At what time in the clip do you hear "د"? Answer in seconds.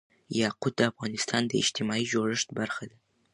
0.77-0.81, 1.47-1.51